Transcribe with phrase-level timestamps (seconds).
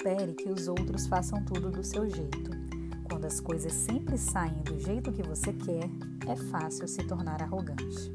[0.00, 2.50] espere que os outros façam tudo do seu jeito.
[3.04, 5.90] Quando as coisas sempre saem do jeito que você quer,
[6.26, 8.10] é fácil se tornar arrogante.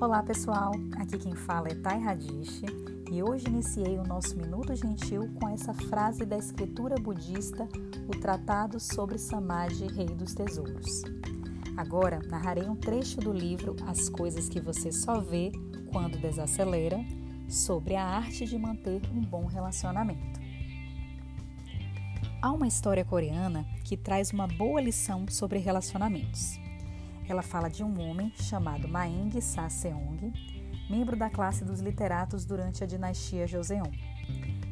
[0.00, 2.62] Olá pessoal, aqui quem fala é Thay Radish
[3.10, 7.68] e hoje iniciei o nosso Minuto Gentil com essa frase da escritura budista,
[8.06, 11.02] o Tratado sobre Samadhi, Rei dos Tesouros.
[11.76, 15.50] Agora narrarei um trecho do livro As Coisas que Você Só Vê
[15.90, 17.00] Quando Desacelera,
[17.52, 20.40] sobre a arte de manter um bom relacionamento.
[22.40, 26.58] Há uma história coreana que traz uma boa lição sobre relacionamentos.
[27.28, 30.32] Ela fala de um homem chamado Maeng Sa-seong,
[30.90, 33.92] membro da classe dos literatos durante a dinastia Joseon.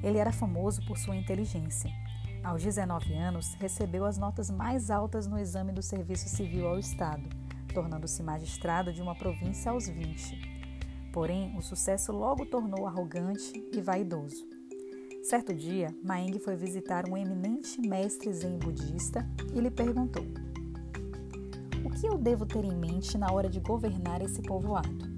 [0.02, 1.92] Ele era famoso por sua inteligência.
[2.42, 7.28] Aos 19 anos, recebeu as notas mais altas no exame do Serviço Civil ao Estado,
[7.72, 10.49] tornando-se magistrado de uma província aos 20.
[11.12, 14.46] Porém, o sucesso logo tornou arrogante e vaidoso.
[15.23, 20.24] Certo dia, Maeng foi visitar um eminente mestre zen budista e lhe perguntou:
[21.84, 25.10] O que eu devo ter em mente na hora de governar esse povoado?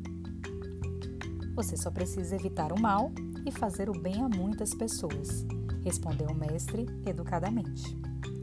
[1.54, 3.12] Você só precisa evitar o mal
[3.46, 5.46] e fazer o bem a muitas pessoas,
[5.84, 7.96] respondeu o mestre educadamente.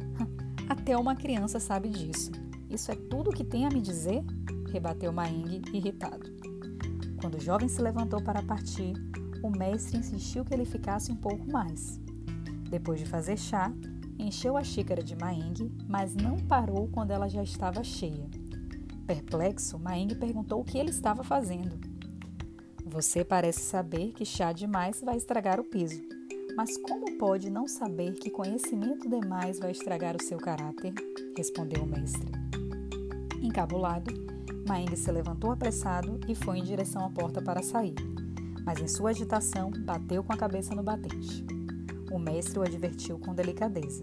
[0.70, 2.32] Até uma criança sabe disso.
[2.70, 4.24] Isso é tudo o que tem a me dizer?
[4.72, 6.39] rebateu Maeng irritado.
[7.22, 8.94] Quando o jovem se levantou para partir,
[9.44, 12.00] o mestre insistiu que ele ficasse um pouco mais.
[12.70, 13.72] Depois de fazer chá,
[14.18, 18.30] encheu a xícara de Maeng, mas não parou quando ela já estava cheia.
[19.06, 21.80] Perplexo, Maeng perguntou o que ele estava fazendo.
[22.86, 26.02] Você parece saber que chá demais vai estragar o piso,
[26.56, 30.94] mas como pode não saber que conhecimento demais vai estragar o seu caráter?
[31.38, 32.32] respondeu o mestre.
[33.42, 34.12] Encabulado,
[34.70, 37.96] Maeng se levantou apressado e foi em direção à porta para sair,
[38.64, 41.44] mas em sua agitação bateu com a cabeça no batente.
[42.12, 44.00] O mestre o advertiu com delicadeza: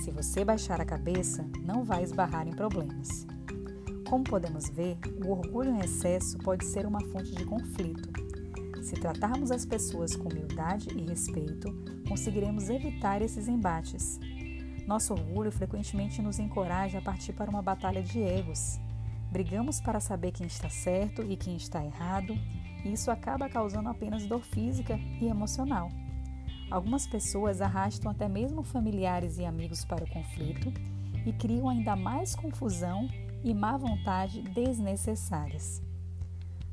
[0.00, 3.26] Se você baixar a cabeça, não vai esbarrar em problemas.
[4.08, 8.08] Como podemos ver, o orgulho em excesso pode ser uma fonte de conflito.
[8.84, 11.74] Se tratarmos as pessoas com humildade e respeito,
[12.06, 14.20] conseguiremos evitar esses embates.
[14.86, 18.78] Nosso orgulho frequentemente nos encoraja a partir para uma batalha de egos,
[19.36, 22.34] Brigamos para saber quem está certo e quem está errado,
[22.82, 25.90] e isso acaba causando apenas dor física e emocional.
[26.70, 30.72] Algumas pessoas arrastam até mesmo familiares e amigos para o conflito
[31.26, 33.10] e criam ainda mais confusão
[33.44, 35.82] e má vontade desnecessárias.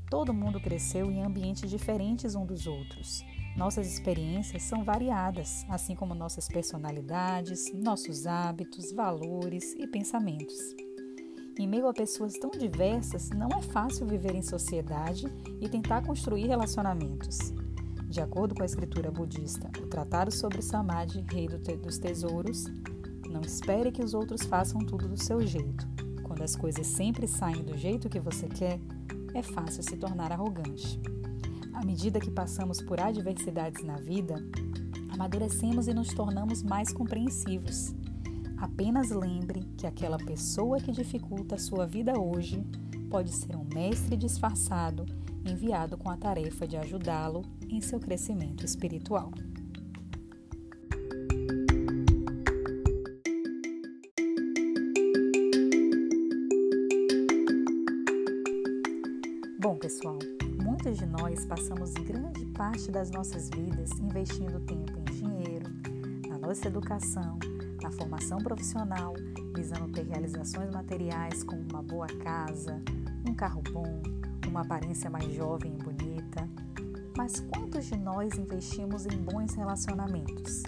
[0.09, 3.25] Todo mundo cresceu em ambientes diferentes um dos outros.
[3.57, 10.92] Nossas experiências são variadas, assim como nossas personalidades, nossos hábitos, valores e pensamentos.
[11.57, 15.27] Em meio a pessoas tão diversas, não é fácil viver em sociedade
[15.61, 17.53] e tentar construir relacionamentos.
[18.09, 22.65] De acordo com a escritura budista, o Tratado sobre Samadhi, Rei dos Tesouros,
[23.29, 25.87] não espere que os outros façam tudo do seu jeito.
[26.23, 28.79] Quando as coisas sempre saem do jeito que você quer,
[29.35, 30.99] é fácil se tornar arrogante.
[31.71, 34.35] À medida que passamos por adversidades na vida,
[35.11, 37.93] amadurecemos e nos tornamos mais compreensivos.
[38.63, 42.65] Apenas lembre que aquela pessoa que dificulta a sua vida hoje
[43.09, 45.05] pode ser um mestre disfarçado
[45.45, 49.33] enviado com a tarefa de ajudá-lo em seu crescimento espiritual.
[59.59, 60.17] Bom, pessoal,
[60.63, 65.69] muitos de nós passamos grande parte das nossas vidas investindo tempo em dinheiro,
[66.29, 67.37] na nossa educação,
[67.83, 69.13] na formação profissional,
[69.53, 72.81] visando ter realizações materiais como uma boa casa,
[73.27, 74.01] um carro bom,
[74.47, 76.49] uma aparência mais jovem e bonita.
[77.17, 80.63] Mas quantos de nós investimos em bons relacionamentos?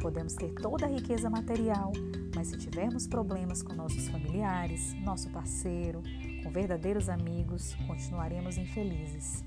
[0.00, 1.92] Podemos ter toda a riqueza material,
[2.34, 6.02] mas se tivermos problemas com nossos familiares, nosso parceiro,
[6.44, 9.44] com verdadeiros amigos, continuaremos infelizes.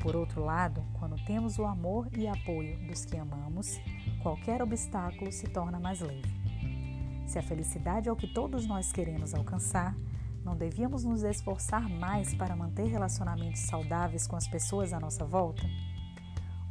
[0.00, 3.80] Por outro lado, quando temos o amor e apoio dos que amamos,
[4.22, 6.34] qualquer obstáculo se torna mais leve.
[7.26, 9.96] Se a felicidade é o que todos nós queremos alcançar,
[10.44, 15.62] não devíamos nos esforçar mais para manter relacionamentos saudáveis com as pessoas à nossa volta?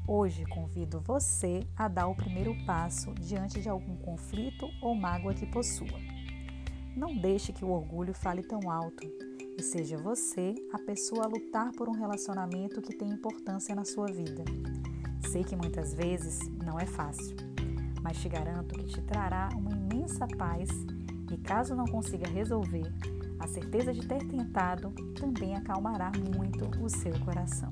[0.07, 5.45] Hoje convido você a dar o primeiro passo diante de algum conflito ou mágoa que
[5.45, 6.00] possua.
[6.95, 9.04] Não deixe que o orgulho fale tão alto
[9.57, 14.07] e seja você a pessoa a lutar por um relacionamento que tem importância na sua
[14.07, 14.44] vida.
[15.31, 17.36] Sei que muitas vezes não é fácil,
[18.02, 20.69] mas te garanto que te trará uma imensa paz
[21.31, 22.92] e, caso não consiga resolver,
[23.40, 27.69] a certeza de ter tentado também acalmará muito o seu coração.